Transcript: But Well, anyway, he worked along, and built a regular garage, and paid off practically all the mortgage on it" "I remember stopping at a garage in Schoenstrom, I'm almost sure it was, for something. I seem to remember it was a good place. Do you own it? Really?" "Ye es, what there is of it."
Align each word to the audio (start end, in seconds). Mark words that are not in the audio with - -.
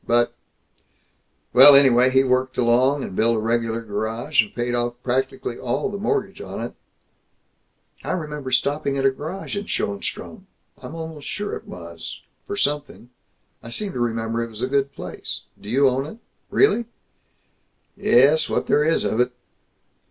But 0.07 0.33
Well, 1.53 1.75
anyway, 1.75 2.09
he 2.09 2.23
worked 2.23 2.57
along, 2.57 3.03
and 3.03 3.15
built 3.15 3.35
a 3.35 3.39
regular 3.39 3.81
garage, 3.83 4.41
and 4.41 4.51
paid 4.55 4.73
off 4.73 4.95
practically 5.03 5.59
all 5.59 5.89
the 5.89 5.99
mortgage 5.99 6.41
on 6.41 6.59
it" 6.59 6.73
"I 8.03 8.13
remember 8.13 8.49
stopping 8.49 8.97
at 8.97 9.05
a 9.05 9.11
garage 9.11 9.55
in 9.55 9.65
Schoenstrom, 9.67 10.47
I'm 10.79 10.95
almost 10.95 11.27
sure 11.27 11.53
it 11.55 11.67
was, 11.67 12.19
for 12.47 12.57
something. 12.57 13.11
I 13.61 13.69
seem 13.69 13.93
to 13.93 13.99
remember 13.99 14.43
it 14.43 14.49
was 14.49 14.63
a 14.63 14.67
good 14.67 14.91
place. 14.95 15.41
Do 15.61 15.69
you 15.69 15.87
own 15.87 16.07
it? 16.07 16.17
Really?" 16.49 16.85
"Ye 17.95 18.09
es, 18.23 18.49
what 18.49 18.65
there 18.65 18.83
is 18.83 19.03
of 19.03 19.19
it." 19.19 19.31